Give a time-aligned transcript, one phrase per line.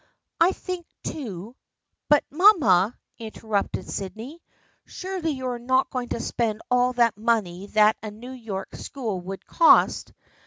[0.39, 1.55] I think, too
[2.09, 4.41] ""But, mamma," interrupted Sydney,"
[4.87, 9.21] surely you are not going to spend all that money that a New York school
[9.21, 10.11] would cost